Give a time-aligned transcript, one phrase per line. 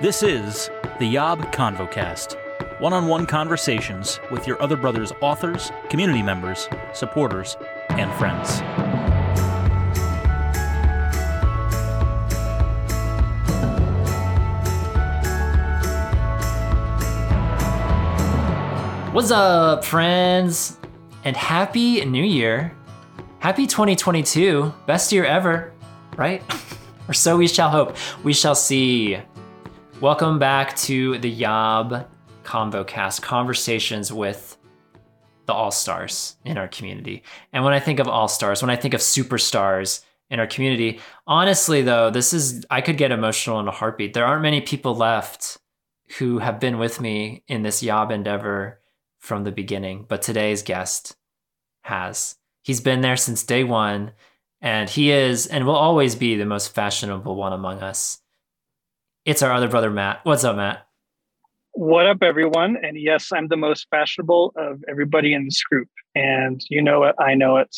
[0.00, 0.70] This is
[1.00, 2.36] the Yob Convocast
[2.78, 7.56] one on one conversations with your other brother's authors, community members, supporters,
[7.88, 8.60] and friends.
[19.12, 20.78] What's up, friends?
[21.24, 22.72] And happy new year.
[23.40, 24.72] Happy 2022.
[24.86, 25.72] Best year ever,
[26.16, 26.44] right?
[27.08, 27.96] or so we shall hope.
[28.22, 29.18] We shall see.
[30.00, 32.06] Welcome back to the Yob
[32.44, 34.56] ConvoCast conversations with
[35.46, 37.24] the all stars in our community.
[37.52, 41.00] And when I think of all stars, when I think of superstars in our community,
[41.26, 44.14] honestly, though, this is, I could get emotional in a heartbeat.
[44.14, 45.58] There aren't many people left
[46.18, 48.80] who have been with me in this Yob endeavor
[49.18, 51.16] from the beginning, but today's guest
[51.82, 52.36] has.
[52.62, 54.12] He's been there since day one,
[54.60, 58.20] and he is and will always be the most fashionable one among us.
[59.24, 60.20] It's our other brother, Matt.
[60.24, 60.86] What's up, Matt?
[61.72, 62.76] What up, everyone?
[62.82, 65.88] And yes, I'm the most fashionable of everybody in this group.
[66.14, 67.74] And you know it, I know it.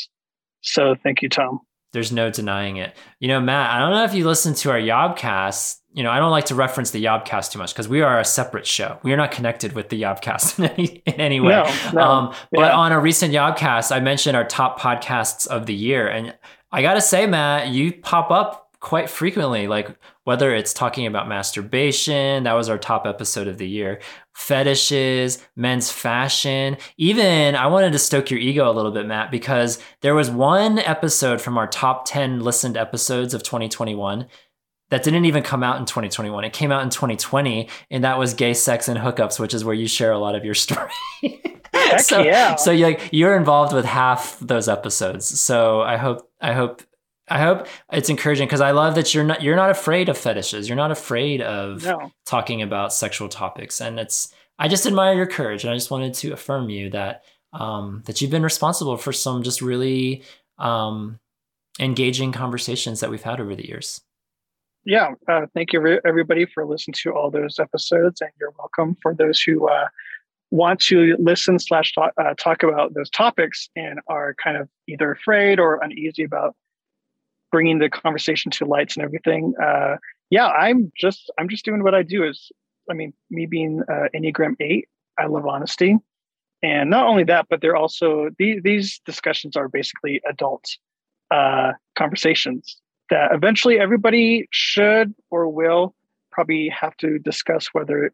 [0.62, 1.60] So thank you, Tom.
[1.92, 2.97] There's no denying it.
[3.19, 6.19] You know, Matt, I don't know if you listen to our Yobcast you know, I
[6.19, 8.98] don't like to reference the Yobcast too much because we are a separate show.
[9.02, 11.50] We are not connected with the Yobcast in any, in any way.
[11.50, 12.02] No, no.
[12.02, 12.77] Um, but yeah.
[12.77, 16.06] on a recent Yobcast, I mentioned our top podcasts of the year.
[16.06, 16.36] And
[16.70, 21.28] I got to say, Matt, you pop up quite frequently, like whether it's talking about
[21.28, 24.00] masturbation, that was our top episode of the year,
[24.32, 26.78] fetishes, men's fashion.
[26.96, 30.78] Even I wanted to stoke your ego a little bit, Matt, because there was one
[30.78, 34.26] episode from our top 10 listened episodes of 2021
[34.88, 36.44] that didn't even come out in 2021.
[36.44, 39.74] It came out in 2020, and that was gay sex and hookups, which is where
[39.74, 40.90] you share a lot of your story.
[41.98, 42.54] So, yeah.
[42.56, 45.40] so you're like you're involved with half those episodes.
[45.40, 46.82] So I hope I hope
[47.30, 50.68] I hope it's encouraging because I love that you're not you're not afraid of fetishes.
[50.68, 52.12] You're not afraid of no.
[52.26, 56.14] talking about sexual topics, and it's I just admire your courage, and I just wanted
[56.14, 60.22] to affirm you that um, that you've been responsible for some just really
[60.58, 61.19] um,
[61.78, 64.02] engaging conversations that we've had over the years
[64.84, 69.14] yeah, uh, thank you everybody for listening to all those episodes, and you're welcome for
[69.14, 69.88] those who uh,
[70.50, 75.12] want to listen slash talk, uh, talk about those topics and are kind of either
[75.12, 76.56] afraid or uneasy about
[77.50, 79.55] bringing the conversation to lights and everything.
[79.62, 79.97] Uh,
[80.31, 82.25] yeah, I'm just I'm just doing what I do.
[82.25, 82.50] Is
[82.91, 84.88] I mean, me being uh, Enneagram Eight,
[85.19, 85.97] I love honesty,
[86.62, 90.65] and not only that, but they're also these these discussions are basically adult
[91.31, 92.81] uh, conversations
[93.11, 95.94] that eventually everybody should or will
[96.31, 98.12] probably have to discuss whether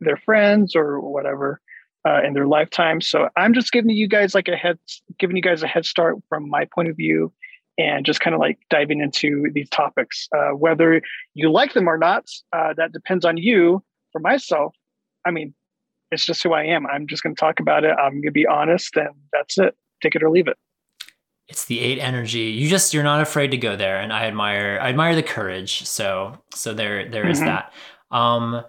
[0.00, 1.60] they're friends or whatever
[2.06, 3.00] uh, in their lifetime.
[3.00, 4.78] So I'm just giving you guys like a head,
[5.18, 7.32] giving you guys a head start from my point of view,
[7.78, 10.28] and just kind of like diving into these topics.
[10.36, 11.00] Uh, whether
[11.34, 13.82] you like them or not, uh, that depends on you.
[14.12, 14.74] For myself,
[15.26, 15.54] I mean,
[16.10, 16.86] it's just who I am.
[16.86, 17.94] I'm just going to talk about it.
[17.98, 19.74] I'm going to be honest, and that's it.
[20.02, 20.56] Take it or leave it
[21.48, 22.40] it's the eight energy.
[22.40, 25.86] You just you're not afraid to go there, and I admire I admire the courage.
[25.86, 27.30] So so there there mm-hmm.
[27.30, 27.72] is that.
[28.10, 28.64] Um,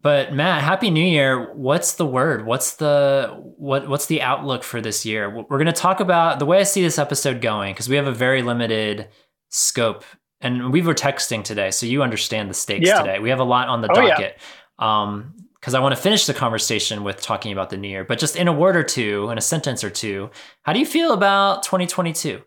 [0.00, 1.52] but Matt, Happy New Year.
[1.54, 2.46] What's the word?
[2.46, 5.28] What's the what what's the outlook for this year?
[5.28, 8.06] We're going to talk about the way I see this episode going because we have
[8.06, 9.08] a very limited
[9.48, 10.04] scope,
[10.40, 13.02] and we were texting today, so you understand the stakes yeah.
[13.02, 13.18] today.
[13.18, 14.38] We have a lot on the oh, docket.
[14.80, 15.02] Yeah.
[15.02, 18.04] Um, because I want to finish the conversation with talking about the new year.
[18.04, 20.30] But just in a word or two, in a sentence or two,
[20.62, 22.40] how do you feel about 2022?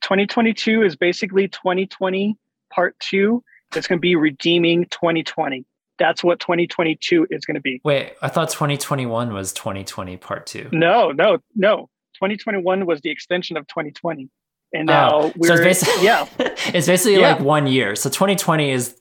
[0.00, 2.34] 2022 is basically 2020
[2.70, 3.44] part two.
[3.76, 5.66] It's going to be redeeming 2020.
[5.98, 7.80] That's what 2022 is going to be.
[7.84, 10.68] Wait, I thought 2021 was 2020 part two.
[10.72, 11.88] No, no, no.
[12.14, 14.28] 2021 was the extension of 2020.
[14.72, 16.26] And oh, now oh, we're, so it's basically, yeah.
[16.38, 17.32] it's basically yeah.
[17.32, 17.96] like one year.
[17.96, 18.98] So 2020 is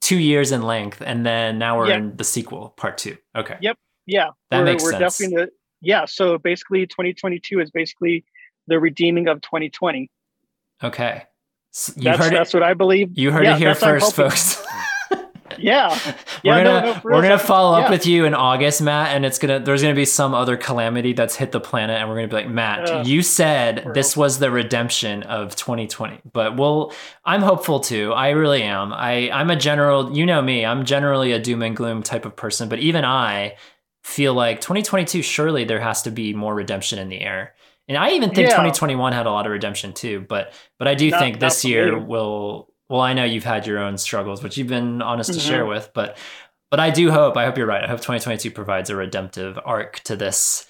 [0.00, 1.98] two years in length, and then now we're yep.
[1.98, 3.16] in the sequel, part two.
[3.34, 3.56] Okay.
[3.60, 3.78] Yep.
[4.06, 4.30] Yeah.
[4.50, 5.18] That we're, makes we're sense.
[5.18, 5.50] Definitely the,
[5.80, 6.04] yeah.
[6.06, 8.24] So basically, 2022 is basically
[8.66, 10.10] the redeeming of 2020.
[10.82, 11.24] Okay.
[11.70, 13.16] So you that's, heard that's it, what I believe.
[13.18, 14.57] You heard yeah, it here first, folks.
[15.58, 15.98] Yeah,
[16.42, 16.56] yeah.
[16.56, 17.90] We're gonna no, no, we're gonna follow up yeah.
[17.90, 21.36] with you in August, Matt, and it's gonna there's gonna be some other calamity that's
[21.36, 24.50] hit the planet, and we're gonna be like, Matt, uh, you said this was the
[24.50, 26.92] redemption of 2020, but we'll.
[27.24, 28.12] I'm hopeful too.
[28.12, 28.92] I really am.
[28.92, 30.16] I I'm a general.
[30.16, 30.64] You know me.
[30.64, 33.56] I'm generally a doom and gloom type of person, but even I
[34.02, 35.22] feel like 2022.
[35.22, 37.54] Surely there has to be more redemption in the air.
[37.88, 38.56] And I even think yeah.
[38.56, 41.98] 2021 had a lot of redemption too, but but I do not, think this year
[41.98, 45.38] will well, I know you've had your own struggles, which you've been honest mm-hmm.
[45.38, 45.70] to share mm-hmm.
[45.70, 46.16] with, but
[46.70, 47.82] but I do hope, I hope you're right.
[47.82, 50.66] I hope 2022 provides a redemptive arc to this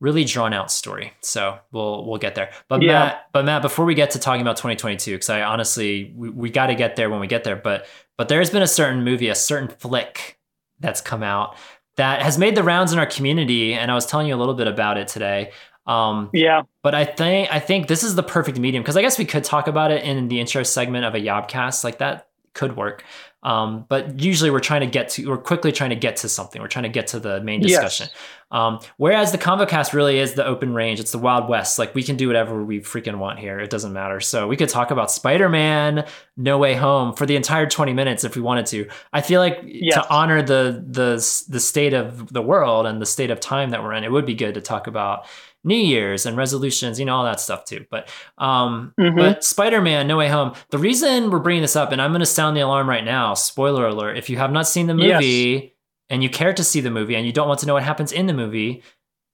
[0.00, 1.12] really drawn out story.
[1.20, 2.52] So we'll we'll get there.
[2.68, 2.92] But Yeah.
[2.92, 6.50] Matt, but Matt, before we get to talking about 2022, because I honestly we, we
[6.50, 7.56] got to get there when we get there.
[7.56, 7.86] But
[8.16, 10.38] but there's been a certain movie, a certain flick
[10.78, 11.56] that's come out
[11.96, 14.54] that has made the rounds in our community, and I was telling you a little
[14.54, 15.52] bit about it today.
[15.86, 16.62] Um, Yeah.
[16.82, 19.44] but I think I think this is the perfect medium because I guess we could
[19.44, 23.04] talk about it in the intro segment of a Yobcast like that could work.
[23.42, 26.60] Um, but usually we're trying to get to we're quickly trying to get to something.
[26.60, 27.70] We're trying to get to the main Yes.
[27.70, 28.08] discussion.
[28.50, 31.00] Um, whereas the ConvoCast really is the open range.
[31.00, 31.78] It's the Wild West.
[31.78, 33.58] Like we can do whatever we freaking want here.
[33.58, 34.20] It doesn't matter.
[34.20, 36.04] So we could talk about Spider-Man
[36.36, 38.88] No Way Home for the entire 20 minutes if we wanted to.
[39.12, 39.94] I feel like Yes.
[39.94, 41.14] to honor the the
[41.48, 44.26] the state of the world and the state of time that we're in, it would
[44.26, 45.26] be good to talk about
[45.64, 47.84] New Year's and resolutions, you know, all that stuff too.
[47.90, 48.08] But
[48.38, 49.16] um, Mhm.
[49.16, 50.54] but Spider-Man No Way Home.
[50.70, 53.34] The reason we're bringing this up, and I'm going to sound the alarm right now.
[53.34, 55.20] Spoiler alert: if you have not seen the Yes.
[55.20, 55.76] movie
[56.08, 58.10] and you care to see the movie and you don't want to know what happens
[58.12, 58.82] in the movie,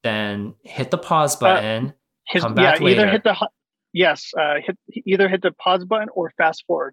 [0.03, 1.95] then hit the pause button.
[2.27, 3.37] His, Come back yeah, either hit the
[3.93, 4.77] yes, uh, hit
[5.07, 6.93] either hit the pause button or fast forward,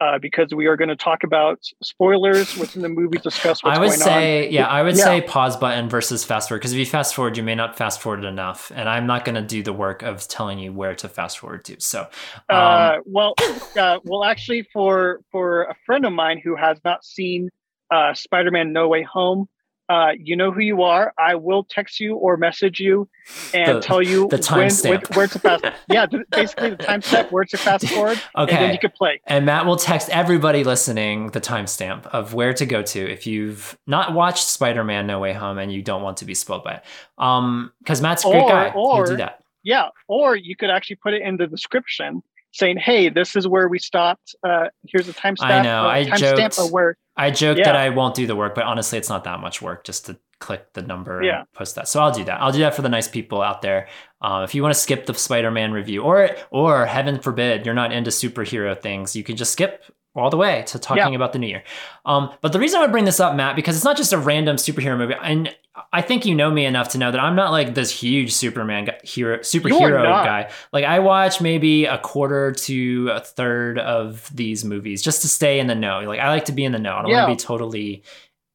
[0.00, 3.18] uh, because we are going to talk about spoilers within the movie.
[3.18, 5.04] Discuss what's I would say, yeah, I would Yeah.
[5.04, 8.00] say pause button versus fast forward because if you fast forward, you may not fast
[8.00, 11.08] forward enough, and I'm not going to do the work of telling you where to
[11.08, 11.80] fast forward to.
[11.80, 12.02] So,
[12.48, 13.34] um, Uh, well,
[13.78, 17.50] uh, well, actually, for for a friend of mine who has not seen
[17.90, 19.48] uh, Spider-Man: No Way Home.
[19.88, 21.14] Uh, you know who you are.
[21.18, 23.08] I will text you or message you
[23.54, 24.90] and The- tell you the when, timestamp.
[24.90, 25.64] when- where to fast.
[25.90, 28.72] Yeah, th- basically the timestamp where to fast forward, and then okay.
[28.72, 29.20] you can play.
[29.26, 33.78] And Matt will text everybody listening the timestamp of where to go to if you've
[33.86, 36.84] not watched Spider-Man No Way Home and you don't want to be spoiled by it.
[37.16, 38.70] Um, because Matt's a great Or- guy.
[38.70, 39.42] He'll or- do that.
[39.62, 43.68] Yeah, or you could actually put it in the description saying, "Hey, this is where
[43.68, 44.34] we stopped.
[44.42, 45.50] Uh, here's a timestamp.
[45.50, 46.58] I know, uh, I timestamp joked.
[46.58, 47.64] of where." I joke Yeah.
[47.64, 50.16] that I won't do the work, but honestly, it's not that much work just to
[50.40, 51.40] click the number Yeah.
[51.40, 51.88] and post that.
[51.88, 52.40] So I'll do that.
[52.40, 53.88] I'll do that for the nice people out there.
[54.22, 57.92] Um, if you want to skip the Spider-Man review, or or heaven forbid you're not
[57.92, 59.82] into superhero things, you can just skip
[60.14, 61.62] all the way to talking about the new year.
[62.04, 64.18] Um, but the reason I would bring this up, Matt, because it's not just a
[64.18, 65.54] random superhero movie, and
[65.92, 68.86] I think you know me enough to know that I'm not like this huge Superman
[68.86, 70.50] guy, hero superhero guy.
[70.72, 75.60] Like I watch maybe a quarter to a third of these movies just to stay
[75.60, 76.00] in the know.
[76.00, 76.94] Like I like to be in the know.
[76.96, 77.26] I don't Yeah.
[77.26, 78.02] want to be totally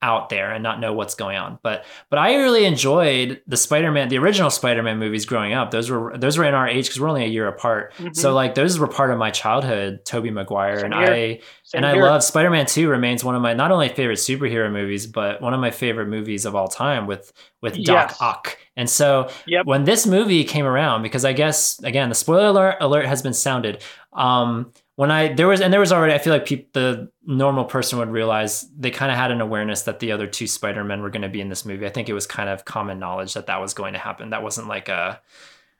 [0.03, 1.57] out there and not know what's going on.
[1.63, 5.71] But but I really enjoyed the Spider-Man, the original Spider-Man movies growing up.
[5.71, 7.93] Those were those were in our age because we're only a year apart.
[7.97, 8.15] Mhm.
[8.15, 10.81] So like those were part of my childhood, Tobey Maguire.
[10.81, 11.13] Same and here.
[11.13, 14.71] I Same and I love Spider-Man 2 remains one of my not only favorite superhero
[14.71, 18.17] movies, but one of my favorite movies of all time with with Doc Yes.
[18.21, 18.57] Ock.
[18.75, 19.65] And so Yep.
[19.65, 23.33] when this movie came around, because I guess again the spoiler alert, alert has been
[23.33, 23.81] sounded.
[24.11, 27.65] Um, when I there was and there was already I feel like peop, the normal
[27.65, 31.01] person would realize they kind of had an awareness that the other two Spider Men
[31.01, 31.85] were going to be in this movie.
[31.85, 34.29] I think it was kind of common knowledge that that was going to happen.
[34.29, 35.19] That wasn't like a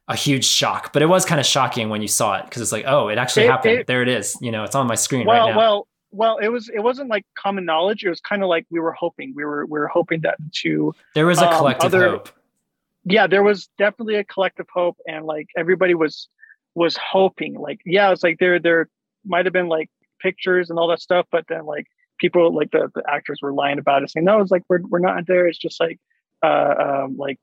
[0.07, 2.71] a huge shock, but it was kind of shocking when you saw it because it's
[2.73, 3.79] like, oh, it actually It- happened.
[3.81, 4.35] it- there it is.
[4.41, 5.57] You know, it's on my screen well, right now.
[5.57, 6.37] well, well.
[6.39, 6.69] It was.
[6.69, 8.03] It wasn't like common knowledge.
[8.03, 9.33] It was kind of like we were hoping.
[9.35, 9.65] We were.
[9.65, 12.29] We were hoping that two there was a um, collective other- hope.
[13.05, 16.29] yeah there was definitely a collective hope and like everybody was
[16.75, 18.89] was hoping like yeah it's like there there
[19.25, 19.89] might have been like
[20.21, 21.85] pictures and all that stuff but then like
[22.19, 24.99] people like the, the actors were lying about it saying no it's like we're, we're
[24.99, 25.99] not there it's just like
[26.43, 26.73] uh
[27.03, 27.39] um like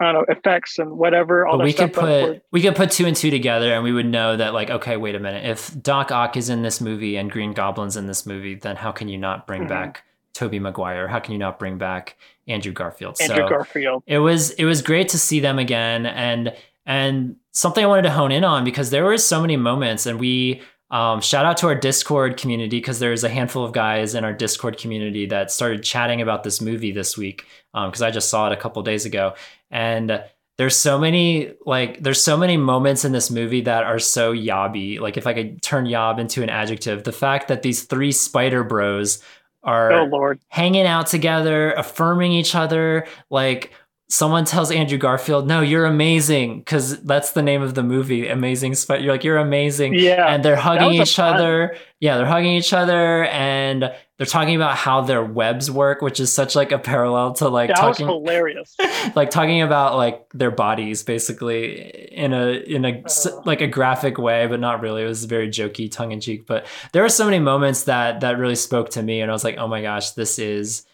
[0.00, 2.74] i don't know effects and whatever all But that we stuff could put we could
[2.74, 5.44] put two and two together, and we would know that like, okay, wait a minute.
[5.44, 8.90] If Doc Ock is in this movie and Green Goblin's in this movie, then how
[8.92, 9.68] can you not bring Mhm.
[9.68, 10.02] back
[10.32, 11.06] Tobey Maguire?
[11.06, 12.16] How can you not bring back
[12.48, 13.16] Andrew Garfield?
[13.20, 16.52] andrew so garfield it was it was great to see them again, and
[16.86, 20.18] and something I wanted to hone in on because there were so many moments, and
[20.18, 20.60] we.
[20.94, 24.32] Um, shout out to our Discord community because there's a handful of guys in our
[24.32, 28.52] Discord community that started chatting about this movie this week because I just saw it
[28.52, 29.34] a couple days ago,
[29.72, 30.22] and
[30.56, 35.00] there's so many like there's so many moments in this movie that are so yobby.
[35.00, 38.62] Like if I could turn yob into an adjective, the fact that these three spider
[38.62, 39.20] bros
[39.64, 43.08] are oh lord hanging out together, affirming each other.
[43.30, 43.72] Like
[44.14, 48.74] someone tells Andrew Garfield, "No, you're amazing," because that's the name of the movie, Amazing
[48.76, 49.02] Spider.
[49.02, 51.76] You're like, "You're amazing," yeah and they're hugging each fun- other.
[52.00, 56.30] Yeah, they're hugging each other, and they're talking about how their webs work, which is
[56.32, 58.76] such like a parallel to like that was talking hilarious
[59.16, 63.40] like talking about like their bodies basically in a in a Uh.
[63.44, 66.64] like a graphic way but not really it was very jokey tongue in cheek but
[66.92, 69.56] there were so many moments that that really spoke to me and i was like
[69.58, 70.84] oh my gosh this is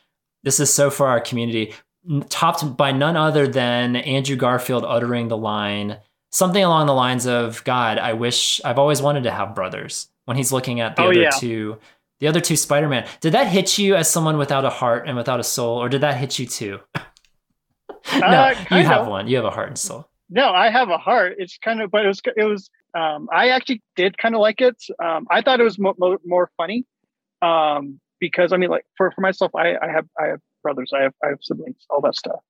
[0.45, 1.75] this is so for our community
[2.29, 5.99] topped by none other than andrew garfield uttering the line
[6.33, 10.37] something along the lines of god i wish i've always wanted to have brothers when
[10.37, 11.31] he's looking at the Oh, other yeah.
[11.31, 11.79] two
[12.21, 15.41] the other two spider-man did that hit you as someone without a heart and without
[15.41, 16.81] a soul or did that hit you too
[18.19, 19.09] no, Uh, you have of.
[19.09, 19.29] one.
[19.29, 20.09] You have a heart and soul.
[20.31, 21.35] No, I have a heart.
[21.39, 22.71] It's kind of, but it was, it was.
[22.95, 24.77] Um, I actually did kind of like it.
[25.05, 26.87] Um, I thought it was mo- mo- more funny,
[27.43, 31.03] um, because I mean, like for for myself, I, I have I have brothers, I
[31.03, 32.41] have I have siblings, all that stuff,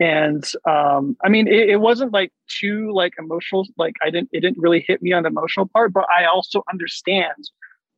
[0.00, 3.66] and um, I mean, it, it wasn't like too like emotional.
[3.76, 6.62] Like I didn't, it didn't really hit me on the emotional part, but I also
[6.70, 7.50] understand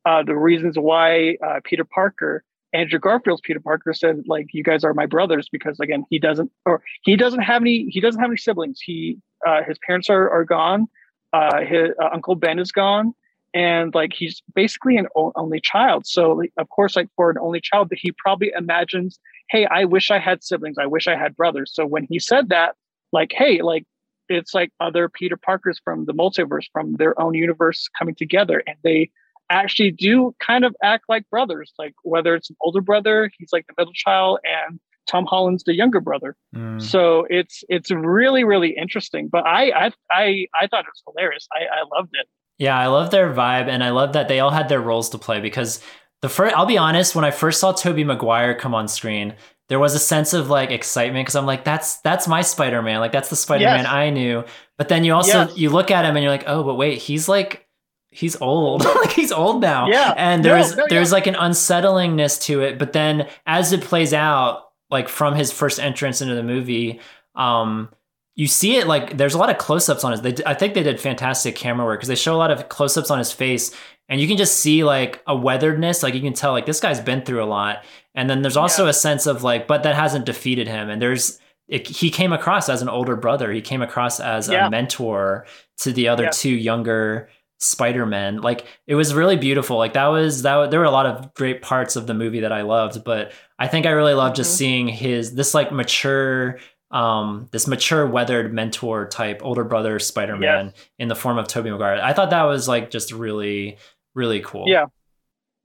[0.05, 2.43] uh, the reasons why uh, Peter Parker.
[2.73, 6.51] Andrew Garfield's Peter Parker said, like, you guys are my brothers because again, he doesn't
[6.65, 8.79] or he doesn't have any he doesn't have any siblings.
[8.81, 10.87] He uh, his parents are are gone.
[11.31, 13.13] Uh, his uh, Uncle Ben is gone,
[13.57, 16.05] and like he's basically an only child.
[16.05, 20.11] So like, of course, like for an only child, he probably imagines, hey, I wish
[20.11, 20.77] I had siblings.
[20.79, 21.71] I wish I had brothers.
[21.73, 22.75] So when he said that,
[23.11, 23.83] like, hey, like
[24.29, 28.77] it's like other Peter Parkers from the multiverse, from their own universe coming together, and
[28.83, 29.09] they
[29.49, 31.73] actually do kind of act like brothers.
[31.79, 35.73] Like whether it's an older brother, he's like the middle child, and Tom Holland's the
[35.73, 36.35] younger brother.
[36.55, 36.79] Mm.
[36.79, 39.29] So it's it's really really interesting.
[39.29, 41.47] But I I I, I thought it was hilarious.
[41.51, 42.27] I, I loved it.
[42.59, 45.17] Yeah, I love their vibe, and I love that they all had their roles to
[45.17, 45.79] play because
[46.21, 49.35] the first, I'll be honest, when I first saw Tobey Maguire come on screen,
[49.69, 52.99] there was a sense of like excitement because I'm like, that's that's my Spider Man,
[52.99, 53.87] like that's the Spider Man Yes.
[53.87, 54.43] I knew.
[54.77, 55.57] But then you also Yes.
[55.57, 57.67] you look at him and you're like, oh, but wait, he's like
[58.09, 59.87] he's old, like he's old now.
[59.89, 60.13] Yeah.
[60.17, 61.13] and No, there's no, there's yeah.
[61.13, 62.79] like an unsettlingness to it.
[62.79, 67.01] But then as it plays out, like from his first entrance into the movie,
[67.35, 67.89] um,
[68.37, 70.83] you see it like there's a lot of close-ups on his they, i think they
[70.83, 73.75] did fantastic camera work because they show a lot of close-ups on his face
[74.09, 77.01] and you can just see like a weatheredness like you can tell like this guy's
[77.01, 77.83] been through a lot
[78.15, 78.91] and then there's also Yeah.
[78.91, 82.69] a sense of like but that hasn't defeated him and there's it, he came across
[82.69, 84.67] as an older brother he came across as Yeah.
[84.67, 85.45] a mentor
[85.79, 86.29] to the other Yeah.
[86.31, 87.27] two younger
[87.59, 91.33] spider-men like it was really beautiful like that was that there were a lot of
[91.33, 94.53] great parts of the movie that i loved but i think i really loved just
[94.53, 94.57] Mhm.
[94.57, 96.59] seeing his this like mature
[96.91, 101.99] um this mature weathered mentor type older brother spider-man in the form of tobey maguire
[102.01, 103.77] i thought that was like just really
[104.15, 104.85] really cool Yeah.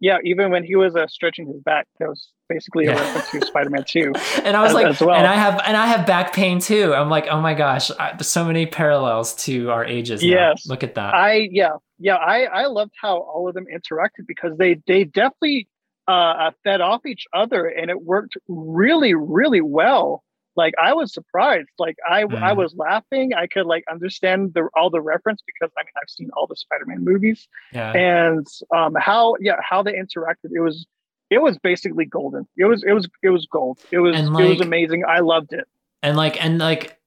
[0.00, 3.46] Yeah, even when he was uh, stretching his back, that was basically a reference to
[3.46, 4.12] Spider-Man 2.
[4.44, 5.14] and i was as- like as well.
[5.14, 8.10] and i have and i have back pain too i'm like oh my gosh I,
[8.10, 10.28] there's so many parallels to our ages now.
[10.28, 10.66] Yes.
[10.66, 14.58] look at that I yeah yeah I I loved how all of them interacted because
[14.58, 15.68] they they definitely
[16.08, 20.24] uh, uh, fed off each other and it worked really really well.
[20.56, 21.68] Like I was surprised.
[21.78, 22.56] Like I I Mm.
[22.56, 23.32] was laughing.
[23.34, 26.56] I could like understand the all the reference because I mean I've seen all the
[26.56, 30.50] Spider-Man movies yeah and um how yeah how they interacted.
[30.54, 30.86] It was
[31.30, 32.46] it was basically golden.
[32.56, 33.78] It was it was it was gold.
[33.90, 35.04] It was And, it was amazing.
[35.08, 35.66] I loved it.
[36.02, 36.98] and like and like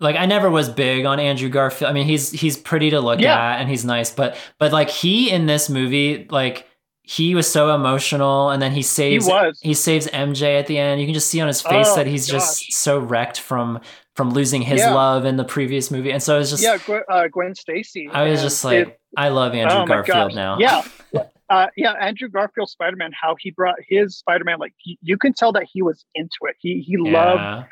[0.00, 1.88] like I never was big on Andrew Garfield.
[1.90, 3.36] I mean, he's he's pretty to look Yeah.
[3.38, 6.66] at and he's nice, but but like he in this movie, like
[7.12, 9.58] he was so emotional, and then he He saves was.
[9.62, 11.00] he saves MJ at the end.
[11.00, 12.40] You can just see on his face Oh, that he's gosh.
[12.60, 13.80] just so wrecked from
[14.14, 14.94] from losing his Yeah.
[14.94, 18.08] love in the previous movie, and so it's just yeah, Gwen, uh, Gwen Stacy.
[18.12, 20.34] I was just like, it- I love Andrew oh Garfield gosh.
[20.34, 20.58] now.
[20.58, 20.82] Yeah.
[21.50, 25.18] Uh, yeah, Andrew Garfield Spider Man, how he brought his Spider Man, like he, you
[25.18, 26.56] can tell that he was into it.
[26.60, 27.66] He he loved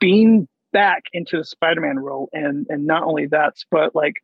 [0.00, 4.14] being back into the Spider Man role, and and not only that, but like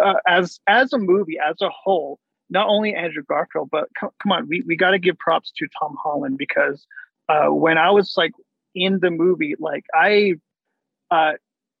[0.00, 4.32] uh, as as a movie as a whole, not only Andrew Garfield, but co- come
[4.32, 6.86] on, we we got to give props to Tom Holland because
[7.28, 8.32] uh, when I was like
[8.74, 10.34] in the movie, like I,
[11.10, 11.32] uh,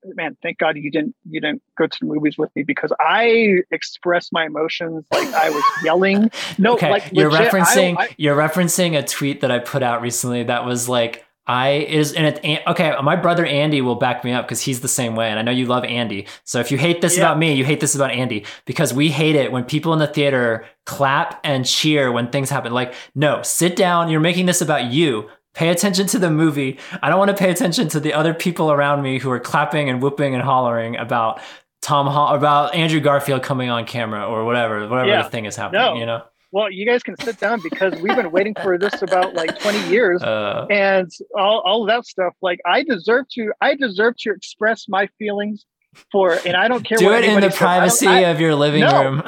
[0.04, 3.58] man, thank God you didn't you didn't go to the movies with me because I
[3.70, 6.30] expressed my emotions like I was yelling.
[6.58, 9.82] No, okay, like you're legit, I- referencing I- you're referencing a tweet that I put
[9.82, 14.24] out recently that was like I is and it okay my brother Andy will back
[14.24, 16.70] me up because he's the same way and I know you love Andy so if
[16.72, 17.24] you hate this Yeah.
[17.24, 20.06] about me you hate this about Andy because we hate it when people in the
[20.06, 24.84] theater clap and cheer when things happen like no sit down you're making this about
[24.90, 28.32] you pay attention to the movie I don't want to pay attention to the other
[28.32, 31.40] people around me who are clapping and whooping and hollering about
[31.82, 35.22] Tom Hall about Andrew Garfield coming on camera or whatever whatever Yeah.
[35.22, 35.94] the thing is happening No.
[35.96, 36.22] you know
[36.54, 39.88] well, you guys can sit down because we've been waiting for this about like 20
[39.88, 40.22] years.
[40.22, 44.78] uh, and all, all of that stuff like i deserve to i deserve to express
[44.96, 45.66] my feelings
[46.12, 47.58] for and i don't care do what it in the says.
[47.58, 49.02] Privacy I- of your living No.
[49.02, 49.22] room.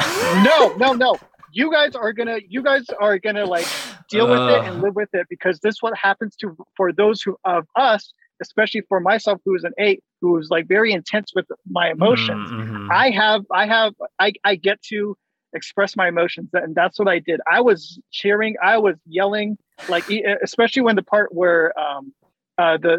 [0.51, 1.17] no no no
[1.53, 3.67] you guys are gonna you guys are gonna like
[4.11, 7.37] deal with it and live with it because this what happens to for those who
[7.45, 11.47] of us especially for myself who is an eight who is like very intense with
[11.79, 12.89] my emotions Mhm.
[12.91, 15.17] I have, I have, I, I get to
[15.57, 17.41] express my emotions, and that's what I did.
[17.51, 19.59] I was cheering, I was yelling,
[19.89, 20.07] like
[20.43, 22.13] especially when the part where um,
[22.59, 22.95] uh, the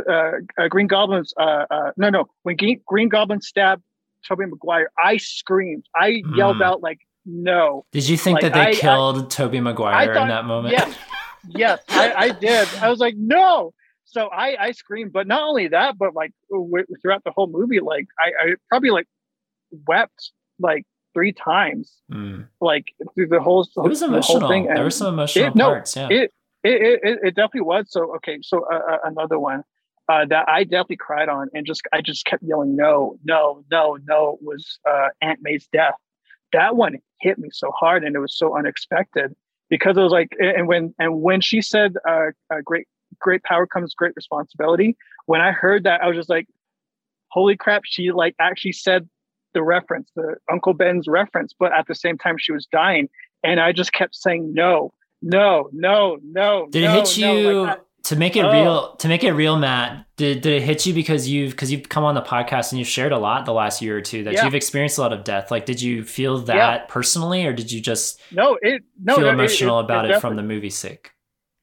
[0.58, 3.84] uh, uh, Green Goblin's, uh, uh, no, no, when Green, Green Goblin stabbed
[4.28, 6.66] Tobey Maguire, I screamed, I yelled Mm.
[6.66, 10.22] out like, no, Did you think like, that they I- I- killed Tobey Maguire I
[10.22, 10.74] in that moment?
[10.78, 10.96] yes,
[11.50, 12.68] yes, I, I did.
[12.82, 13.74] I was like, no.
[14.06, 17.82] so I I screamed, but not only that, but like w- throughout the whole movie,
[17.82, 19.08] like I, I probably like
[19.86, 20.86] wept like
[21.18, 22.48] three times, Mm.
[22.62, 23.62] like through the whole.
[23.64, 24.50] It was the whole emotional.
[24.50, 25.96] thing, there were some emotional it- no, parts.
[25.96, 26.10] Yeah.
[26.12, 26.32] it,
[26.64, 27.84] it, it it definitely was.
[27.90, 29.64] So okay, so uh, uh, another one
[30.10, 33.98] uh, that I definitely cried on, and just I just kept yelling no, no, no,
[34.06, 35.96] no was uh, Aunt May's death.
[36.54, 39.36] That one hit me so hard, and it was so unexpected
[39.70, 42.88] because it was like, and when and when she said, uh, uh, "Great,
[43.20, 44.96] great power comes great responsibility."
[45.26, 46.48] When I heard that, I was just like,
[47.30, 49.10] "Holy crap!" She like actually said
[49.54, 53.10] the reference, the Uncle Ben's reference, but at the same time she was dying,
[53.44, 56.68] and I just kept saying no, no, no, no.
[56.72, 58.52] Did it no, hit no, you like, to make it Oh.
[58.52, 58.96] real?
[58.98, 60.06] To make it real, Matt.
[60.16, 62.88] Did did it hit you because you've because you've come on the podcast and you've
[62.88, 64.46] shared a lot the last year or two that Yeah.
[64.46, 65.52] you've experienced a lot of death?
[65.52, 69.30] Like, did you feel that personally, or did you just no, it no feel no,
[69.30, 71.12] it- emotional it, about it it, from the movie Sick?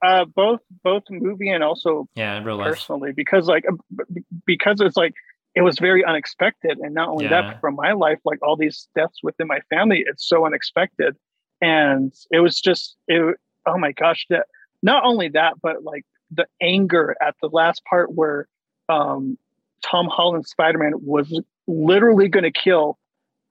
[0.04, 2.66] uh, both both movie and also Yeah, real life.
[2.74, 4.04] personally because like uh,
[4.46, 5.14] because it's like
[5.54, 7.42] it was very unexpected and not only Yeah.
[7.42, 11.16] that from my life like all these deaths within my family it's so unexpected
[11.60, 14.46] and it was just it oh my gosh that
[14.82, 18.48] not only that but like the anger at the last part where
[18.88, 19.38] um
[19.82, 22.98] tom holland spider-man was literally going to kill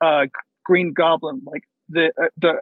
[0.01, 0.25] uh
[0.65, 2.53] green goblin like the uh, the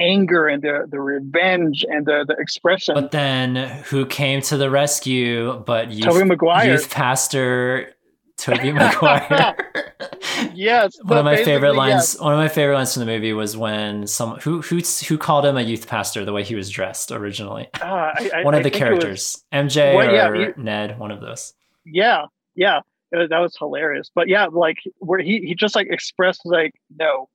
[0.00, 3.56] anger and the the revenge and the the expression But then,
[3.90, 5.62] who came to the rescue?
[5.66, 6.72] But youth, Tobey Maguire.
[6.72, 7.92] youth pastor
[8.40, 9.54] Tobey Maguire.
[10.54, 12.14] yes one of my favorite lines.
[12.14, 12.20] yes.
[12.20, 14.78] One of my favorite lines from the movie was when some who who
[15.08, 17.68] who called him a youth pastor the way he was dressed originally.
[17.80, 20.36] Uh, I, I, one of I the think it was- characters, MJ Well, yeah, or
[20.36, 21.52] you- Ned, one of those.
[21.84, 22.78] yeah, yeah,
[23.16, 24.10] uh, that was hilarious.
[24.14, 27.28] But yeah, like where he he just like expressed like no,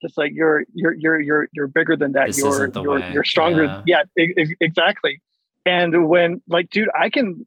[0.00, 2.28] just like you're you're you're you're you're bigger than that.
[2.28, 3.10] This you're isn't the you're way.
[3.12, 3.82] you're stronger.
[3.86, 4.02] Yeah.
[4.16, 5.20] Yeah, e- exactly.
[5.66, 7.46] And when like, dude, I can.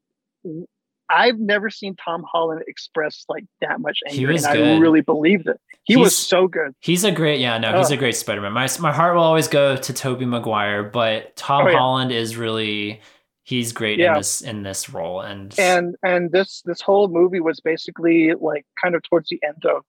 [1.09, 5.59] I've never seen Tom Holland express like that much anger, and I really believed it.
[5.83, 6.73] He was so good.
[6.79, 8.53] He's a great, yeah, no, he's a great Spider-Man.
[8.53, 11.77] My my heart will always go to Tobey Maguire, but Tom Oh, yeah.
[11.77, 13.01] Holland is really
[13.43, 14.13] he's great Yeah.
[14.13, 18.65] in this in this role, and and and this this whole movie was basically like
[18.83, 19.83] kind of towards the end of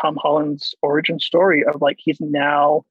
[0.00, 2.84] Tom Holland's origin story of like he's now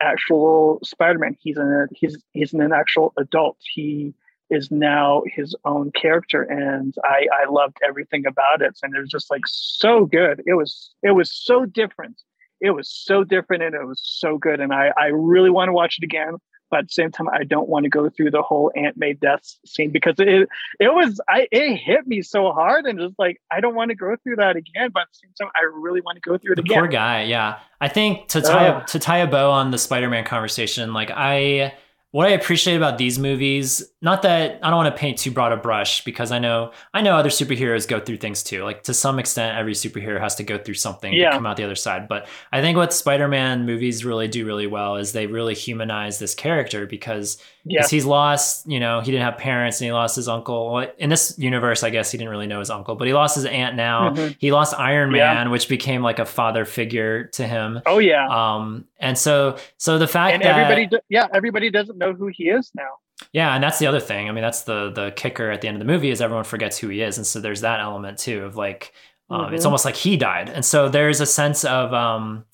[0.00, 1.36] actual Spider-Man.
[1.40, 3.56] He's an he's he's an actual adult.
[3.60, 4.14] He
[4.50, 8.78] is now his own character, and I I loved everything about it.
[8.82, 10.42] And it was just like so good.
[10.46, 12.20] It was it was so different.
[12.60, 14.60] It was so different, and it was so good.
[14.60, 16.36] And I I really want to watch it again.
[16.70, 19.12] But at the same time, I don't want to go through the whole Aunt May
[19.12, 23.40] death scene because it it was I it hit me so hard and just like
[23.50, 24.90] I don't want to go through that again.
[24.94, 26.78] But at the same time, I really want to go through it the again.
[26.78, 27.58] poor guy, yeah.
[27.80, 28.86] I think to tie a, Ugh.
[28.86, 31.74] to tie a bow on the Spider-Man conversation, like I
[32.12, 35.52] what I appreciate about these movies, not that I don't want to paint too broad
[35.52, 38.64] a brush because I know I know other superheroes go through things too.
[38.64, 41.30] Like to some extent, every superhero has to go through something Yeah.
[41.30, 42.08] to come out the other side.
[42.08, 46.34] But I think what Spider-Man movies really do really well is they really humanize this
[46.34, 50.28] character because Yeah, he's lost, you know, he didn't have parents and he lost his
[50.28, 50.78] uncle.
[50.98, 53.44] In this universe, I guess he didn't really know his uncle, but he lost his
[53.44, 54.10] aunt now.
[54.14, 54.34] Mhm.
[54.38, 55.34] He lost Iron Yeah.
[55.34, 57.82] Man, which became like a father figure to him.
[57.86, 62.12] oh yeah, Um, and so, so the fact and that everybody yeah everybody doesn't know
[62.12, 62.88] who he is now.
[63.32, 64.28] yeah, and that's the other thing.
[64.28, 66.76] I mean, that's the the kicker at the end of the movie is everyone forgets
[66.78, 68.92] who he is, and so there's that element too of like,
[69.30, 69.66] um, it's Mhm.
[69.66, 72.44] almost like he died, and so there's a sense of um,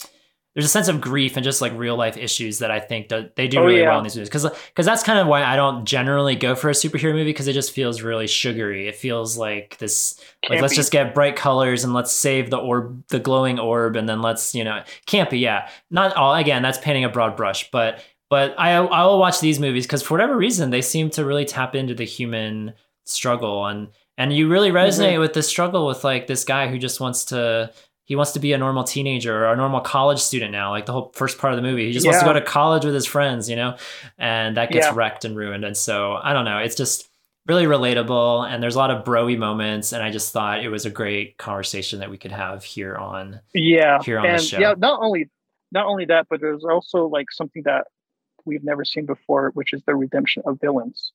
[0.55, 3.37] there's a sense of grief and just like real life issues that I think that
[3.37, 3.91] they do Oh, really yeah.
[3.91, 6.71] well in these movies because because that's kind of why I don't generally go for
[6.71, 8.89] a superhero movie because it just feels really sugary.
[8.89, 13.07] It feels like this like let's just get bright colors and let's save the orb,
[13.09, 15.41] the glowing orb, and then let's you know campy.
[15.41, 16.35] Yeah, not all.
[16.35, 20.03] Again, that's painting a broad brush, but but I I will watch these movies because
[20.03, 23.67] for whatever reason they seem to really tap into the human struggle.
[23.67, 24.77] And and you really mm-hmm.
[24.77, 27.73] resonate with the struggle with like this guy who just wants to
[28.05, 30.93] he wants to be a normal teenager or a normal college student now like the
[30.93, 31.87] whole first part of the movie.
[31.87, 33.77] He just wants to go to college with his friends you know?
[34.19, 34.95] And that gets Yeah.
[34.95, 35.65] wrecked and ruined.
[35.65, 36.59] And so i don't know.
[36.59, 37.09] It's just
[37.47, 40.85] really relatable and there's a lot of broy moments and i just thought it was
[40.85, 44.59] a great conversation that we could have here on Yeah, Here on the and show.
[44.59, 45.31] yeah, not only
[45.73, 47.87] not only that, but there's also like something that
[48.47, 51.13] we've never seen before, which is the redemption of villains.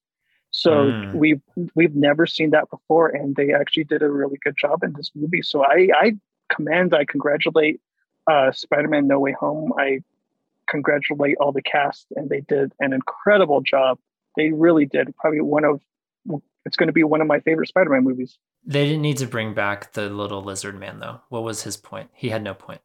[0.52, 1.13] So Mm.
[1.13, 1.41] we've
[1.76, 5.10] we've never seen that before, and they actually did a really good job in this
[5.15, 5.41] movie.
[5.41, 6.17] So I I
[6.54, 7.80] commend, I congratulate
[8.30, 9.72] uh, Spider-Man: No Way Home.
[9.78, 10.02] I
[10.70, 13.98] congratulate all the cast, and they did an incredible job.
[14.38, 15.15] They really did.
[15.17, 15.82] Probably one of
[16.65, 18.38] it's going to be one of my favorite Spider-Man movies.
[18.63, 22.08] they didn't need to bring back the little lizard man though what was his point
[22.13, 22.82] he had no point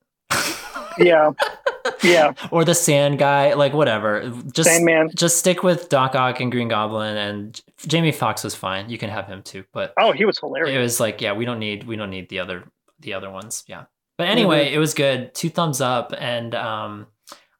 [0.99, 1.33] Yeah,
[2.03, 2.33] Yeah.
[2.51, 4.31] or the Sand Guy, like whatever.
[4.53, 5.11] Just Sandman.
[5.15, 8.91] just stick with Doc Ock and Green Goblin, and Jamie Foxx was fine.
[8.91, 10.75] You can have him too, but Oh, he was hilarious.
[10.77, 12.65] it was like yeah, we don't need we don't need the other
[13.01, 13.65] the other ones.
[13.67, 13.85] Yeah,
[14.19, 15.35] but anyway, it was good.
[15.35, 17.07] Two thumbs up, and um,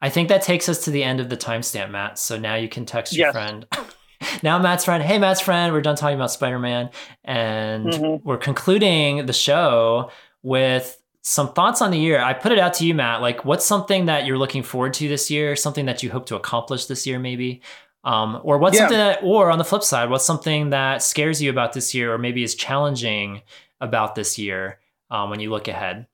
[0.03, 2.19] I think that takes us to the end of the timestamp, Matt.
[2.19, 3.33] So now you can text your Yes.
[3.35, 3.67] friend.
[4.43, 6.91] now Matt's friend, hey Matt's friend, we're done talking about Spider Man,
[7.25, 8.23] and Mhm.
[8.25, 10.11] we're concluding the show
[10.43, 12.21] with some thoughts on the year.
[12.23, 13.21] I put it out to you, Matt.
[13.21, 15.57] Like, what's something that you're looking forward to this year?
[15.57, 17.63] Something that you hope to accomplish this year, maybe?
[18.05, 18.83] Um, or what's Yeah.
[18.83, 22.15] something that, or on the flip side, what's something that scares you about this year,
[22.15, 23.43] or maybe is challenging
[23.81, 24.79] about this year
[25.11, 26.07] um, when you look ahead?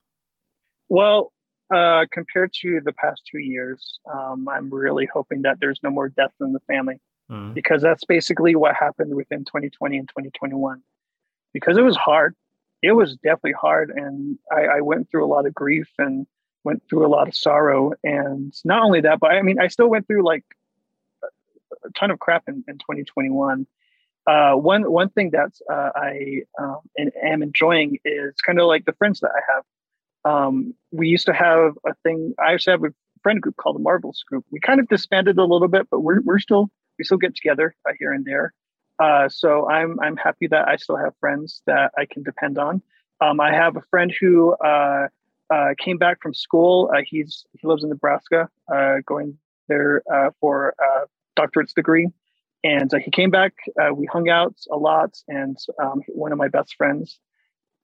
[0.88, 1.30] Well,
[1.74, 6.08] uh, compared to the past two years, um, I'm really hoping that there's no more
[6.08, 7.52] deaths in the family Mm.
[7.54, 10.82] because that's basically what happened within 2020 and 2021.
[11.52, 12.34] Because it was hard.
[12.82, 13.90] It was definitely hard.
[13.90, 16.26] And I, I went through a lot of grief and
[16.64, 17.92] went through a lot of sorrow.
[18.02, 20.44] And not only that, but I mean, I still went through like
[21.84, 23.66] a ton of crap in, in 2021.
[24.24, 26.80] Uh, one one thing that uh, I um,
[27.22, 29.64] am enjoying is kind of like the friends that I have.
[30.24, 32.34] Um, we used to have a thing.
[32.38, 34.44] I used to have a friend group called the Marvels Group.
[34.52, 37.74] We kind of disbanded a little bit, but we're we're still we still get together
[37.88, 38.54] uh, here and there.
[39.02, 42.82] Uh, so I'm I'm happy that I still have friends that I can depend on.
[43.20, 45.08] Um, I have a friend who uh,
[45.52, 46.88] uh, came back from school.
[46.94, 49.38] Uh, he's he lives in Nebraska, uh, going
[49.68, 52.08] there uh, for a doctorate's degree.
[52.64, 53.54] And he came back.
[53.92, 57.18] We hung out a lot, and um, one of my best friends.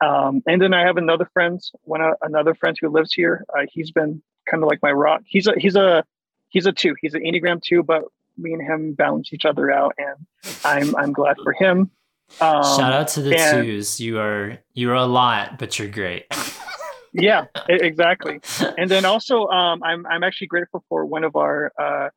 [0.00, 3.44] Um, and then I have another friend, one another friend who lives here.
[3.72, 5.22] He's been kind of like my rock.
[5.26, 6.04] He's a he's a
[6.50, 6.94] he's a two.
[7.02, 8.04] He's an enneagram two, but
[8.38, 10.26] me and him balance each other out, and
[10.64, 11.90] I'm I'm glad for him.
[12.40, 14.00] Um, Shout out to the and- twos.
[14.00, 16.26] You are you're a lot, but you're great.
[17.12, 18.40] yeah, exactly.
[18.76, 22.08] And then also, um, I'm I'm actually grateful for one of our uh,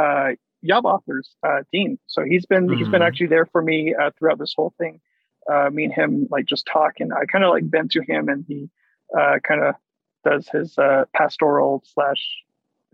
[0.00, 0.28] uh,
[0.62, 1.98] Yob authors, uh, Dean.
[2.06, 3.06] So he's been he's been Mhm.
[3.06, 5.00] actually there for me uh, throughout this whole thing.
[5.50, 8.28] Uh, me and him like just talk, and I kind of like bend to him,
[8.28, 8.68] and he
[9.16, 9.74] uh, kind of
[10.24, 12.20] does his uh, pastoral slash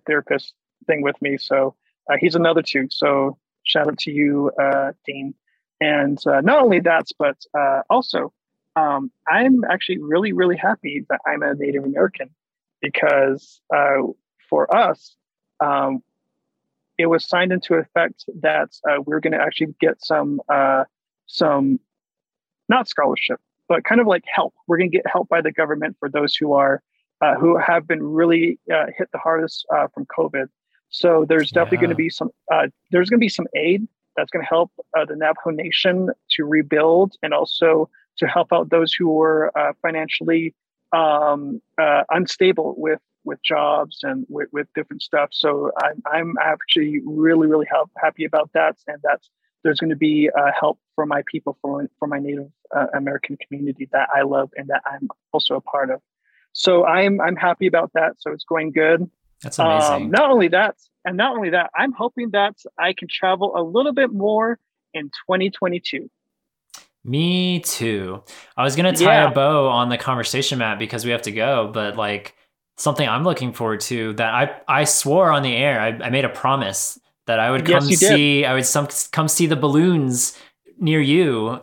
[0.07, 0.55] therapist
[0.87, 1.37] thing with me.
[1.39, 1.75] So
[2.11, 2.89] uh, he's another two.
[2.91, 5.35] So shout out to you, uh, Dean.
[5.81, 8.33] And uh, not only that, but uh, also
[8.77, 12.31] um, I'm actually really, really happy that I'm a Native American
[12.81, 14.03] because uh,
[14.49, 15.17] for us,
[15.61, 16.03] um,
[16.99, 20.41] it was signed into effect that uh, we're going to actually get some,
[21.27, 21.79] some,
[22.69, 23.39] not scholarship,
[23.69, 24.55] but kind of like help.
[24.67, 26.83] We're going to get help by the government for those who are,
[27.39, 30.49] who have been really hit the hardest from COVID.
[30.91, 31.81] So there's definitely Yeah.
[31.81, 34.71] going to be some, uh, there's going to be some aid that's going to help
[34.97, 39.73] uh, the Navajo Nation to rebuild and also to help out those who were uh,
[39.83, 40.55] financially
[40.93, 45.31] um, uh, unstable with with jobs and with, with different stuff.
[45.33, 49.29] So I'm I'm actually really really help, happy about that, and that's
[49.65, 53.37] there's going to be uh, help for my people for for my Native uh, American
[53.37, 56.01] community that I love and that I'm also a part of.
[56.53, 58.15] So I'm I'm happy about that.
[58.19, 59.11] So it's going good.
[59.43, 59.93] That's amazing.
[60.07, 63.63] Um, not only that, and not only that, I'm hoping that I can travel a
[63.63, 64.59] little bit more
[64.95, 66.09] in 2022.
[67.05, 68.23] Me too.
[68.57, 69.29] I was gonna tie Yeah.
[69.31, 71.71] a bow on the conversation, Matt, because we have to go.
[71.73, 72.35] But like
[72.77, 75.81] something I'm looking forward to that I I swore on the air.
[75.81, 78.09] I, I made a promise that I would Yes, come you did.
[78.09, 78.45] see.
[78.45, 80.37] I would some come see the balloons
[80.79, 81.61] near you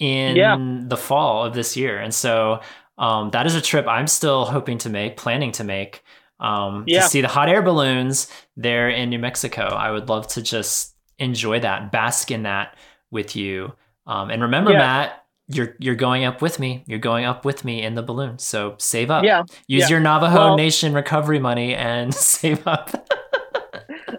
[0.00, 0.56] in Yeah.
[0.88, 2.60] the fall of this year, and so
[2.98, 6.02] um, that is a trip I'm still hoping to make, planning to make.
[6.40, 7.02] Um, Yeah.
[7.02, 9.62] To see the hot air balloons there in New Mexico.
[9.66, 12.76] I would love to just enjoy that, bask in that
[13.10, 13.72] with you.
[14.06, 14.78] Um, and remember, Yeah.
[14.78, 16.84] Matt, you're you're going up with me.
[16.86, 18.38] You're going up with me in the balloon.
[18.38, 19.24] So save up.
[19.24, 19.88] Yeah, Use yeah.
[19.88, 22.90] your Navajo Well- Nation recovery money and save up.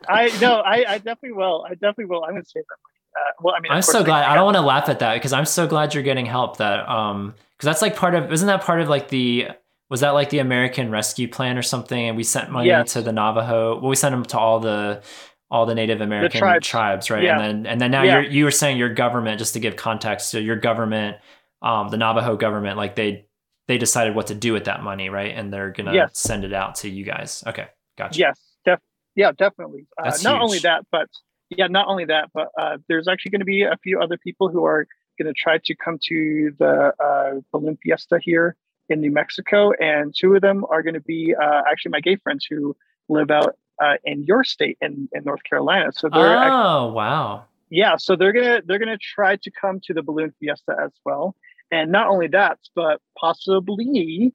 [0.07, 1.65] I no, I, I definitely will.
[1.67, 2.23] I definitely will.
[2.23, 2.97] I'm going to save that money.
[3.15, 4.25] Uh, well, I mean, I'm so glad.
[4.25, 6.57] I don't want to laugh at that because I'm so glad you're getting help.
[6.57, 8.31] That um, because that's like part of.
[8.31, 9.47] Isn't that part of like the?
[9.91, 12.07] Was that like the American Rescue Plan or something?
[12.07, 12.93] And we sent money Yes.
[12.93, 13.79] to the Navajo.
[13.79, 15.03] Well, we sent them to all the
[15.51, 17.11] all the Native American tribes.
[17.11, 17.21] right?
[17.23, 17.37] Yeah.
[17.39, 18.21] And then and then now Yeah.
[18.21, 20.29] you're you were saying your government just to give context.
[20.29, 21.17] So your government,
[21.61, 23.25] um, the Navajo government, like they
[23.67, 25.35] they decided what to do with that money, right?
[25.37, 26.17] And they're gonna Yes.
[26.17, 27.43] send it out to you guys.
[27.45, 28.17] Okay, gotcha.
[28.17, 28.79] Yes, def-
[29.15, 29.87] yeah, definitely.
[30.01, 31.09] Uh, not only that, but
[31.49, 34.47] yeah, not only that, but uh, there's actually going to be a few other people
[34.47, 34.87] who are
[35.19, 37.77] going to try to come to the uh, balloon
[38.23, 38.55] here
[38.91, 42.15] in New Mexico, and two of them are going to be uh, actually my gay
[42.17, 42.75] friends who
[43.09, 45.91] live out uh, in your state in, in North Carolina.
[45.91, 47.45] So they're actually, Oh wow.
[47.69, 51.35] yeah, so they're gonna they're gonna try to come to the balloon fiesta as well,
[51.71, 54.33] and not only that, but possibly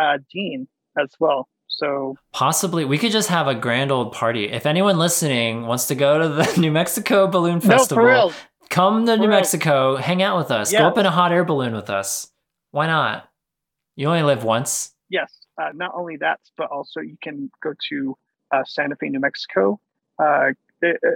[0.00, 0.66] uh, Dean
[1.00, 1.48] as well.
[1.68, 4.46] So Possibly, we could just have a grand old party.
[4.50, 8.32] If anyone listening wants to go to the New Mexico Balloon Festival, no,
[8.70, 9.36] come to For New real.
[9.36, 12.32] Mexico, hang out with us, go up in a hot air balloon with us.
[12.72, 13.27] Why not?
[13.98, 14.94] You only live once.
[15.10, 18.16] Yes, uh, not only that, but also you can go to
[18.54, 19.80] uh, Santa Fe, New Mexico,
[20.20, 20.50] uh,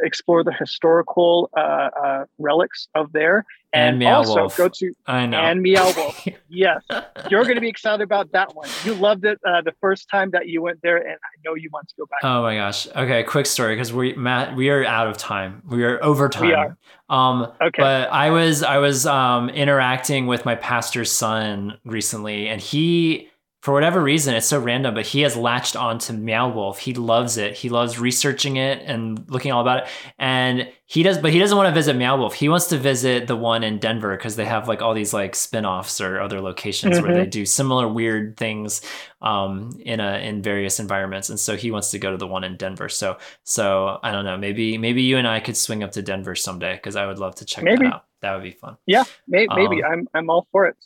[0.02, 4.56] explore the historical uh, uh, relics of there, And and, Meow also Wolf.
[4.56, 5.38] go to I know.
[5.40, 6.26] and Meow Wolf.
[6.54, 6.82] Yes,
[7.30, 8.68] you're going to be excited about that one.
[8.84, 11.70] You loved it uh, the first time that you went there, and I know you
[11.72, 12.18] want to go back.
[12.22, 12.86] Oh my gosh.
[12.88, 15.62] Okay, quick story because we Matt we are out of time.
[15.66, 16.46] We are over time.
[16.48, 16.76] We are.
[17.08, 17.82] Um Okay.
[17.82, 23.30] but I was I was um interacting with my pastor's son recently and he
[23.62, 26.78] for whatever reason it's so random but he has latched on to Meow Wolf.
[26.80, 27.54] He loves it.
[27.54, 29.88] He loves researching it and looking all about it.
[30.18, 32.34] And he does but he doesn't want to visit Meow Wolf.
[32.34, 35.34] He wants to visit the one in Denver because they have like all these like
[35.36, 37.14] spin-offs or other locations where Mhm.
[37.14, 38.82] they do similar weird things
[39.22, 42.42] um, in a in various environments, and so he wants to go to the one
[42.44, 42.88] in Denver.
[42.88, 46.34] So so I don't know, maybe maybe you and I could swing up to Denver
[46.34, 47.86] someday because I would love to check Maybe.
[47.86, 48.04] that out.
[48.22, 48.76] That would be fun.
[48.86, 50.76] yeah, may- maybe Um, I'm I'm all for it.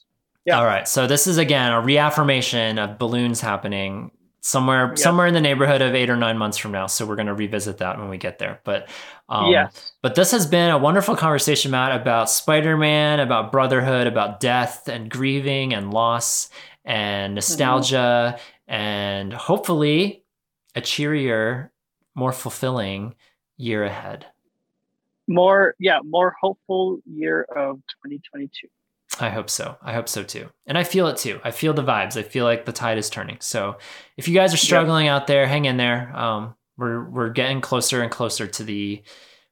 [0.47, 0.59] Yeah.
[0.61, 5.41] All right, so this is again a reaffirmation of balloons happening somewhere somewhere in the
[5.41, 6.87] neighborhood of eight or nine months from now.
[6.87, 8.61] So we're going to revisit that when we get there.
[8.63, 8.89] But
[9.29, 14.07] um, yes, but this has been a wonderful conversation, Matt, about Spider Man, about brotherhood,
[14.07, 16.49] about death and grieving and loss
[16.85, 20.25] and nostalgia, and hopefully
[20.77, 21.73] a cheerier,
[22.15, 23.17] more fulfilling
[23.57, 24.27] year ahead.
[25.27, 28.69] more yeah, more hopeful year of 2022.
[29.19, 29.77] I hope so.
[29.83, 30.49] I hope so too.
[30.67, 31.41] And I feel it too.
[31.43, 32.17] I feel the vibes.
[32.17, 33.39] I feel like the tide is turning.
[33.41, 33.79] So
[34.17, 36.15] if you guys are struggling out there, hang in there.
[36.17, 39.03] Um, we're we're getting closer and closer to the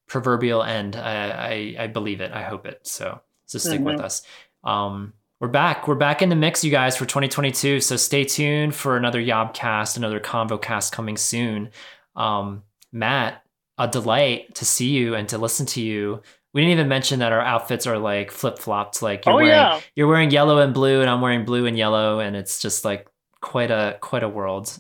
[0.06, 0.96] proverbial end.
[0.96, 2.32] I I, I believe it.
[2.32, 2.80] I hope it.
[2.86, 4.22] So so stick with us.
[4.62, 5.88] Um, we're back.
[5.88, 7.80] We're back in the mix, you guys, for 2022.
[7.80, 11.70] So stay tuned for another Yobcast, another Convo cast coming soon.
[12.16, 13.42] Um, Matt,
[13.76, 16.22] a delight to see you and to listen to you.
[16.54, 19.02] We didn't even mention that our outfits are like flip flopped.
[19.02, 21.76] Like you're Oh wearing yeah, you're wearing yellow and blue, and I'm wearing blue and
[21.76, 23.08] yellow, and it's just like
[23.40, 24.78] quite a quite a world.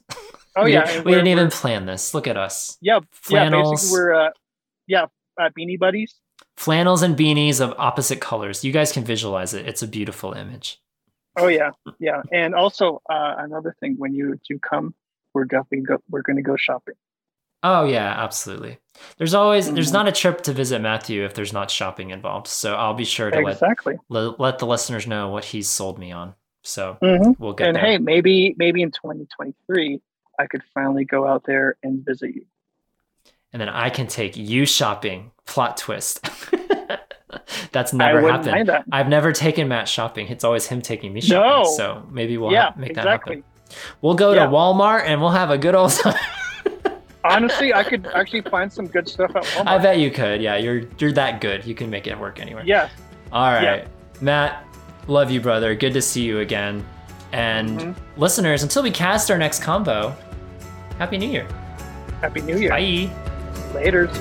[0.56, 1.02] oh we, yeah.
[1.02, 2.14] we didn't even plan this.
[2.14, 3.66] Look at us, yeah, flannels.
[3.66, 3.70] yeah.
[3.72, 4.30] Basically, we're uh,
[4.86, 5.06] yeah,
[5.38, 6.14] uh, beanie buddies.
[6.56, 8.64] flannels and beanies of opposite colors.
[8.64, 9.66] You guys can visualize it.
[9.66, 10.80] It's a beautiful image.
[11.36, 12.22] Oh yeah, yeah.
[12.32, 14.94] And also uh, another thing, when you do come,
[15.32, 16.94] we're definitely go, we're going to go shopping.
[17.64, 18.78] Oh yeah, absolutely.
[19.18, 19.94] There's always there's Mhm.
[19.94, 22.46] not a trip to visit Matthew if there's not shopping involved.
[22.46, 23.96] So I'll be sure to let, Exactly.
[24.08, 26.34] let let the listeners know what he's sold me on.
[26.62, 27.84] So hmm we'll get And there.
[27.84, 30.00] hey, maybe maybe in 2023,
[30.38, 32.44] I could finally go out there and visit you.
[33.52, 35.30] and then I can take you shopping.
[35.46, 36.20] Plot twist.
[37.72, 38.68] That's never happened.
[38.68, 38.84] that.
[38.92, 40.28] I've never taken Matt shopping.
[40.28, 41.62] It's always him taking me shopping.
[41.62, 41.64] No.
[41.76, 43.36] So maybe we'll yeah, ha- make exactly.
[43.36, 43.96] that happen.
[44.02, 44.46] We'll go Yeah.
[44.46, 46.14] to Walmart and we'll have a good old time.
[47.24, 49.66] Honestly, I could actually find some good stuff at Walmart.
[49.66, 50.42] I bet you could.
[50.42, 51.64] Yeah, you're you're that good.
[51.64, 52.62] You can make it work anywhere.
[52.66, 52.90] Yes.
[53.32, 53.62] All right.
[53.62, 53.86] Yeah.
[54.20, 54.64] Matt,
[55.08, 55.74] love you, brother.
[55.74, 56.84] Good to see you again.
[57.32, 57.94] And Mhm.
[58.16, 60.14] listeners, until we cast our next combo,
[60.98, 61.46] Happy New Year.
[62.20, 62.70] Happy New Year.
[62.70, 63.10] Bye.
[63.72, 64.14] Laters.